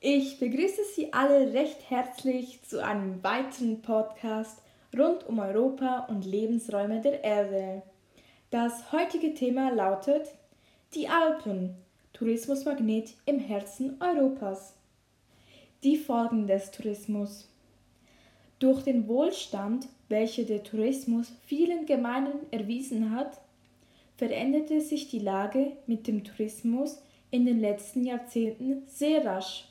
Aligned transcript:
Ich 0.00 0.38
begrüße 0.38 0.82
Sie 0.94 1.12
alle 1.12 1.52
recht 1.52 1.90
herzlich 1.90 2.62
zu 2.62 2.84
einem 2.84 3.20
weiteren 3.24 3.82
Podcast 3.82 4.62
rund 4.96 5.26
um 5.26 5.40
Europa 5.40 6.06
und 6.08 6.24
Lebensräume 6.24 7.00
der 7.00 7.24
Erde. 7.24 7.82
Das 8.50 8.92
heutige 8.92 9.34
Thema 9.34 9.70
lautet 9.70 10.28
Die 10.94 11.08
Alpen, 11.08 11.74
Tourismusmagnet 12.12 13.14
im 13.26 13.40
Herzen 13.40 14.00
Europas. 14.00 14.76
Die 15.82 15.96
Folgen 15.96 16.46
des 16.46 16.70
Tourismus. 16.70 17.48
Durch 18.60 18.82
den 18.84 19.08
Wohlstand, 19.08 19.88
welcher 20.08 20.44
der 20.44 20.62
Tourismus 20.62 21.32
vielen 21.44 21.86
Gemeinden 21.86 22.46
erwiesen 22.52 23.10
hat, 23.10 23.40
veränderte 24.16 24.80
sich 24.80 25.10
die 25.10 25.18
Lage 25.18 25.72
mit 25.88 26.06
dem 26.06 26.22
Tourismus 26.22 27.02
in 27.32 27.46
den 27.46 27.58
letzten 27.58 28.04
Jahrzehnten 28.04 28.84
sehr 28.86 29.24
rasch. 29.24 29.64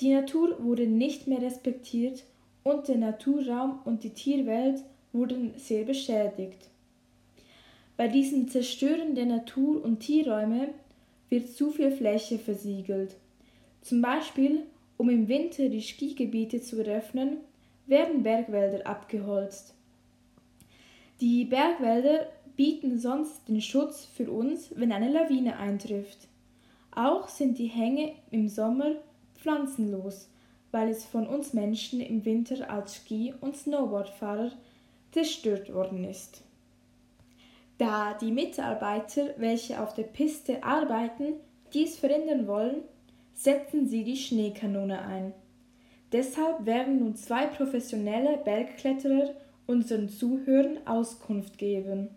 Die 0.00 0.12
Natur 0.12 0.56
wurde 0.62 0.86
nicht 0.86 1.26
mehr 1.26 1.42
respektiert 1.42 2.24
und 2.64 2.88
der 2.88 2.96
Naturraum 2.96 3.80
und 3.84 4.04
die 4.04 4.10
Tierwelt 4.10 4.82
wurden 5.12 5.52
sehr 5.56 5.84
beschädigt. 5.84 6.68
Bei 7.96 8.08
diesem 8.08 8.48
Zerstören 8.48 9.14
der 9.14 9.26
Natur- 9.26 9.84
und 9.84 10.00
Tierräume 10.00 10.68
wird 11.28 11.48
zu 11.48 11.70
viel 11.70 11.90
Fläche 11.90 12.38
versiegelt. 12.38 13.14
Zum 13.82 14.00
Beispiel, 14.00 14.62
um 14.96 15.10
im 15.10 15.28
Winter 15.28 15.68
die 15.68 15.82
Skigebiete 15.82 16.60
zu 16.60 16.84
eröffnen, 16.84 17.38
werden 17.86 18.22
Bergwälder 18.22 18.86
abgeholzt. 18.86 19.74
Die 21.20 21.44
Bergwälder 21.44 22.26
bieten 22.56 22.98
sonst 22.98 23.48
den 23.48 23.60
Schutz 23.60 24.04
für 24.04 24.30
uns, 24.30 24.70
wenn 24.76 24.92
eine 24.92 25.10
Lawine 25.10 25.58
eintrifft. 25.58 26.28
Auch 26.94 27.28
sind 27.28 27.58
die 27.58 27.66
Hänge 27.66 28.12
im 28.30 28.48
Sommer 28.48 28.96
pflanzenlos, 29.42 30.28
weil 30.70 30.88
es 30.88 31.04
von 31.04 31.26
uns 31.26 31.52
Menschen 31.52 32.00
im 32.00 32.24
Winter 32.24 32.70
als 32.70 32.96
Ski- 32.96 33.34
und 33.40 33.56
Snowboardfahrer 33.56 34.52
zerstört 35.10 35.72
worden 35.74 36.04
ist. 36.04 36.42
Da 37.78 38.14
die 38.14 38.30
Mitarbeiter, 38.32 39.34
welche 39.38 39.82
auf 39.82 39.94
der 39.94 40.04
Piste 40.04 40.62
arbeiten, 40.62 41.34
dies 41.74 41.98
verhindern 41.98 42.46
wollen, 42.46 42.82
setzen 43.34 43.88
sie 43.88 44.04
die 44.04 44.16
Schneekanone 44.16 45.02
ein. 45.02 45.32
Deshalb 46.12 46.64
werden 46.66 47.00
nun 47.00 47.16
zwei 47.16 47.46
professionelle 47.46 48.36
Bergkletterer 48.38 49.34
unseren 49.66 50.08
Zuhörern 50.08 50.78
Auskunft 50.86 51.58
geben. 51.58 52.10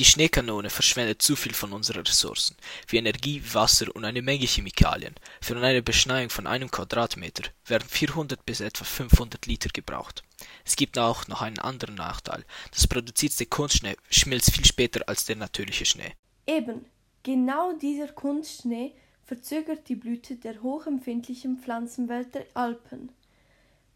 Die 0.00 0.04
Schneekanone 0.04 0.70
verschwendet 0.70 1.22
zu 1.22 1.36
viel 1.36 1.54
von 1.54 1.72
unseren 1.72 2.04
Ressourcen, 2.04 2.56
wie 2.88 2.96
Energie, 2.96 3.40
Wasser 3.52 3.94
und 3.94 4.04
eine 4.04 4.22
Menge 4.22 4.44
Chemikalien. 4.44 5.14
Für 5.40 5.56
eine 5.56 5.82
Beschneiung 5.82 6.30
von 6.30 6.48
einem 6.48 6.68
Quadratmeter 6.68 7.50
werden 7.66 7.88
400 7.88 8.44
bis 8.44 8.60
etwa 8.60 8.84
500 8.84 9.46
Liter 9.46 9.68
gebraucht. 9.72 10.24
Es 10.64 10.74
gibt 10.74 10.98
auch 10.98 11.28
noch 11.28 11.42
einen 11.42 11.60
anderen 11.60 11.94
Nachteil. 11.94 12.44
Das 12.72 12.88
produzierte 12.88 13.46
Kunstschnee 13.46 13.94
schmilzt 14.10 14.52
viel 14.52 14.64
später 14.64 15.08
als 15.08 15.26
der 15.26 15.36
natürliche 15.36 15.84
Schnee. 15.84 16.14
Eben, 16.44 16.86
genau 17.22 17.72
dieser 17.78 18.08
Kunstschnee 18.08 18.94
verzögert 19.22 19.88
die 19.88 19.94
Blüte 19.94 20.34
der 20.34 20.60
hochempfindlichen 20.60 21.58
Pflanzenwelt 21.58 22.34
der 22.34 22.46
Alpen. 22.54 23.12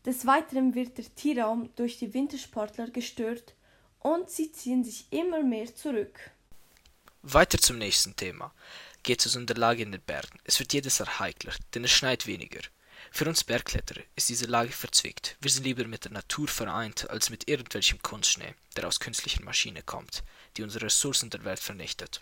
Des 0.06 0.26
Weiteren 0.26 0.76
wird 0.76 0.96
der 0.96 1.12
Tierraum 1.16 1.70
durch 1.74 1.98
die 1.98 2.14
Wintersportler 2.14 2.88
gestört 2.90 3.54
und 4.00 4.30
sie 4.30 4.52
ziehen 4.52 4.84
sich 4.84 5.06
immer 5.10 5.42
mehr 5.42 5.74
zurück. 5.74 6.30
Weiter 7.22 7.58
zum 7.58 7.78
nächsten 7.78 8.14
Thema. 8.16 8.52
Geht 9.02 9.24
es 9.24 9.36
um 9.36 9.46
die 9.46 9.54
Lage 9.54 9.82
in 9.82 9.92
den 9.92 10.00
Bergen. 10.00 10.38
Es 10.44 10.58
wird 10.60 10.72
jedes 10.72 10.98
Jahr 10.98 11.18
heikler, 11.18 11.52
denn 11.74 11.84
es 11.84 11.90
schneit 11.90 12.26
weniger. 12.26 12.60
Für 13.10 13.26
uns 13.26 13.44
Bergkletterer 13.44 14.02
ist 14.16 14.28
diese 14.28 14.46
Lage 14.46 14.72
verzwickt. 14.72 15.36
Wir 15.40 15.50
sind 15.50 15.64
lieber 15.64 15.86
mit 15.86 16.04
der 16.04 16.12
Natur 16.12 16.48
vereint, 16.48 17.08
als 17.10 17.30
mit 17.30 17.48
irgendwelchem 17.48 18.00
Kunstschnee, 18.02 18.54
der 18.76 18.86
aus 18.86 19.00
künstlicher 19.00 19.42
Maschine 19.44 19.82
kommt, 19.82 20.22
die 20.56 20.62
unsere 20.62 20.86
Ressourcen 20.86 21.30
der 21.30 21.44
Welt 21.44 21.60
vernichtet. 21.60 22.20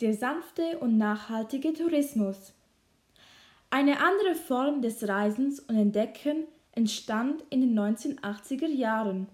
Der 0.00 0.14
sanfte 0.14 0.78
und 0.78 0.98
nachhaltige 0.98 1.72
Tourismus. 1.72 2.52
Eine 3.70 4.00
andere 4.00 4.34
Form 4.34 4.82
des 4.82 5.06
Reisens 5.06 5.60
und 5.60 5.76
Entdecken 5.76 6.46
entstand 6.72 7.42
in 7.50 7.60
den 7.60 7.78
1980er 7.78 8.68
Jahren. 8.68 9.28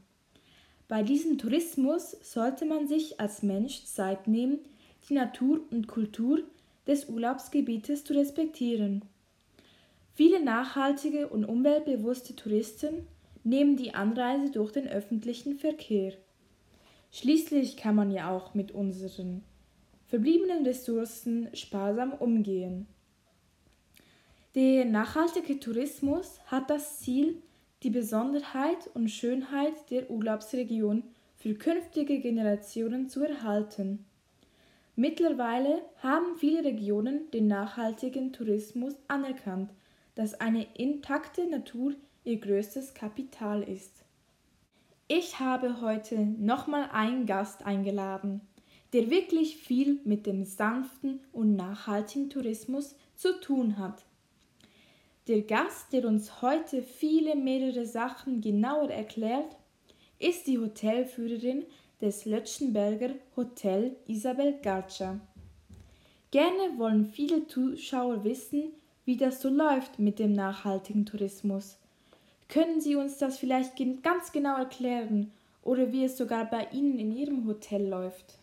Bei 0.90 1.04
diesem 1.04 1.38
Tourismus 1.38 2.16
sollte 2.20 2.64
man 2.64 2.88
sich 2.88 3.20
als 3.20 3.44
Mensch 3.44 3.84
Zeit 3.84 4.26
nehmen, 4.26 4.58
die 5.08 5.14
Natur 5.14 5.60
und 5.70 5.86
Kultur 5.86 6.42
des 6.84 7.08
Urlaubsgebietes 7.08 8.02
zu 8.02 8.12
respektieren. 8.12 9.02
Viele 10.14 10.42
nachhaltige 10.42 11.28
und 11.28 11.44
umweltbewusste 11.44 12.34
Touristen 12.34 13.06
nehmen 13.44 13.76
die 13.76 13.94
Anreise 13.94 14.50
durch 14.50 14.72
den 14.72 14.88
öffentlichen 14.88 15.56
Verkehr. 15.56 16.14
Schließlich 17.12 17.76
kann 17.76 17.94
man 17.94 18.10
ja 18.10 18.28
auch 18.28 18.54
mit 18.54 18.72
unseren 18.72 19.44
verbliebenen 20.08 20.66
Ressourcen 20.66 21.50
sparsam 21.54 22.12
umgehen. 22.14 22.88
Der 24.56 24.86
nachhaltige 24.86 25.60
Tourismus 25.60 26.40
hat 26.46 26.68
das 26.68 26.98
Ziel, 26.98 27.40
die 27.82 27.90
Besonderheit 27.90 28.90
und 28.94 29.08
Schönheit 29.08 29.90
der 29.90 30.10
Urlaubsregion 30.10 31.02
für 31.36 31.54
künftige 31.54 32.20
Generationen 32.20 33.08
zu 33.08 33.24
erhalten. 33.24 34.04
Mittlerweile 34.96 35.80
haben 36.02 36.36
viele 36.36 36.62
Regionen 36.62 37.30
den 37.30 37.46
nachhaltigen 37.46 38.32
Tourismus 38.34 38.94
anerkannt, 39.08 39.70
dass 40.14 40.38
eine 40.40 40.66
intakte 40.74 41.48
Natur 41.48 41.94
ihr 42.24 42.38
größtes 42.38 42.92
Kapital 42.92 43.62
ist. 43.62 44.04
Ich 45.08 45.40
habe 45.40 45.80
heute 45.80 46.18
nochmal 46.18 46.90
einen 46.92 47.24
Gast 47.24 47.64
eingeladen, 47.64 48.42
der 48.92 49.08
wirklich 49.08 49.56
viel 49.56 50.00
mit 50.04 50.26
dem 50.26 50.44
sanften 50.44 51.20
und 51.32 51.56
nachhaltigen 51.56 52.28
Tourismus 52.28 52.94
zu 53.16 53.40
tun 53.40 53.78
hat. 53.78 54.04
Der 55.28 55.42
Gast, 55.42 55.92
der 55.92 56.06
uns 56.06 56.40
heute 56.40 56.82
viele 56.82 57.36
mehrere 57.36 57.84
Sachen 57.84 58.40
genauer 58.40 58.90
erklärt, 58.90 59.56
ist 60.18 60.46
die 60.46 60.58
Hotelführerin 60.58 61.64
des 62.00 62.24
Lötschenberger 62.24 63.10
Hotel 63.36 63.96
Isabel 64.06 64.58
Garcia. 64.62 65.20
Gerne 66.30 66.78
wollen 66.78 67.04
viele 67.04 67.46
Zuschauer 67.46 68.24
wissen, 68.24 68.72
wie 69.04 69.16
das 69.16 69.42
so 69.42 69.48
läuft 69.48 69.98
mit 69.98 70.18
dem 70.18 70.32
nachhaltigen 70.32 71.04
Tourismus. 71.04 71.76
Können 72.48 72.80
Sie 72.80 72.96
uns 72.96 73.18
das 73.18 73.38
vielleicht 73.38 73.74
ganz 74.02 74.32
genau 74.32 74.56
erklären 74.56 75.32
oder 75.62 75.92
wie 75.92 76.04
es 76.04 76.16
sogar 76.16 76.48
bei 76.48 76.66
Ihnen 76.72 76.98
in 76.98 77.12
Ihrem 77.12 77.46
Hotel 77.46 77.86
läuft? 77.86 78.38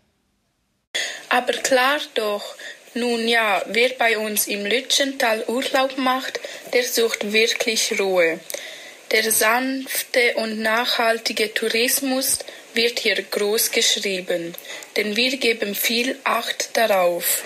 Aber 1.38 1.54
klar 1.54 2.02
doch, 2.16 2.56
nun 2.96 3.28
ja, 3.28 3.62
wer 3.68 3.90
bei 3.90 4.18
uns 4.18 4.48
im 4.48 4.66
Lütschental 4.66 5.44
Urlaub 5.46 5.96
macht, 6.00 6.40
der 6.74 6.84
sucht 6.84 7.32
wirklich 7.32 8.00
Ruhe. 8.00 8.40
Der 9.12 9.32
sanfte 9.32 10.34
und 10.38 10.60
nachhaltige 10.60 11.54
Tourismus 11.54 12.40
wird 12.74 12.98
hier 12.98 13.22
groß 13.22 13.70
geschrieben, 13.70 14.56
denn 14.96 15.16
wir 15.16 15.38
geben 15.38 15.76
viel 15.76 16.18
Acht 16.24 16.76
darauf. 16.76 17.44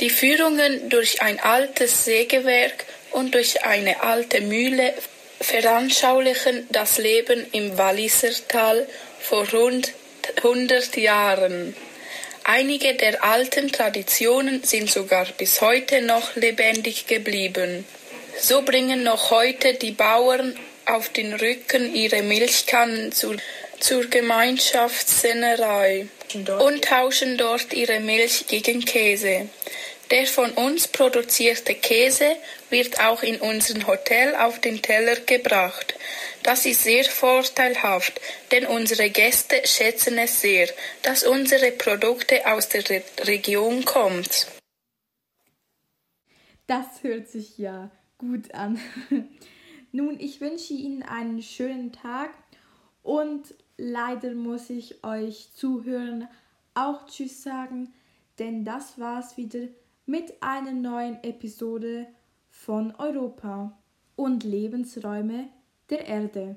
Die 0.00 0.10
Führungen 0.10 0.88
durch 0.88 1.22
ein 1.22 1.38
altes 1.38 2.04
Sägewerk 2.04 2.84
und 3.12 3.36
durch 3.36 3.62
eine 3.62 4.02
alte 4.02 4.40
Mühle 4.40 4.92
veranschaulichen 5.40 6.66
das 6.70 6.98
Leben 6.98 7.46
im 7.52 7.78
Wallisertal 7.78 8.88
vor 9.20 9.48
rund 9.50 9.92
100 10.42 10.96
Jahren. 10.96 11.76
Einige 12.52 12.94
der 12.94 13.22
alten 13.22 13.70
Traditionen 13.70 14.64
sind 14.64 14.90
sogar 14.90 15.26
bis 15.38 15.60
heute 15.60 16.02
noch 16.02 16.34
lebendig 16.34 17.06
geblieben. 17.06 17.86
So 18.40 18.62
bringen 18.62 19.04
noch 19.04 19.30
heute 19.30 19.74
die 19.74 19.92
Bauern 19.92 20.58
auf 20.84 21.10
den 21.10 21.32
Rücken 21.32 21.94
ihre 21.94 22.22
Milchkannen 22.22 23.12
zur, 23.12 23.36
zur 23.78 24.06
Gemeinschaftssennerei 24.06 26.08
und 26.58 26.84
tauschen 26.84 27.38
dort 27.38 27.72
ihre 27.72 28.00
Milch 28.00 28.48
gegen 28.48 28.84
Käse. 28.84 29.48
Der 30.10 30.26
von 30.26 30.50
uns 30.50 30.88
produzierte 30.88 31.76
Käse 31.76 32.34
wird 32.68 32.98
auch 32.98 33.22
in 33.22 33.36
unserem 33.36 33.86
Hotel 33.86 34.34
auf 34.34 34.58
den 34.58 34.82
Teller 34.82 35.14
gebracht. 35.24 35.94
Das 36.42 36.64
ist 36.64 36.84
sehr 36.84 37.04
vorteilhaft, 37.04 38.20
denn 38.50 38.66
unsere 38.66 39.10
Gäste 39.10 39.56
schätzen 39.64 40.16
es 40.18 40.40
sehr, 40.40 40.68
dass 41.02 41.22
unsere 41.22 41.70
Produkte 41.72 42.46
aus 42.46 42.68
der 42.68 42.88
Re 42.88 43.02
Region 43.20 43.84
kommen. 43.84 44.24
Das 46.66 47.02
hört 47.02 47.28
sich 47.28 47.58
ja 47.58 47.90
gut 48.18 48.54
an. 48.54 48.80
Nun, 49.92 50.18
ich 50.20 50.40
wünsche 50.40 50.72
Ihnen 50.72 51.02
einen 51.02 51.42
schönen 51.42 51.92
Tag 51.92 52.30
und 53.02 53.54
leider 53.76 54.32
muss 54.34 54.70
ich 54.70 55.02
euch 55.04 55.48
zuhören 55.54 56.28
auch 56.74 57.06
Tschüss 57.06 57.42
sagen, 57.42 57.92
denn 58.38 58.64
das 58.64 58.98
war's 58.98 59.36
wieder 59.36 59.66
mit 60.06 60.42
einer 60.42 60.72
neuen 60.72 61.22
Episode 61.24 62.06
von 62.48 62.94
Europa 62.96 63.76
und 64.16 64.44
Lebensräume 64.44 65.48
der 65.90 66.06
Erde. 66.06 66.56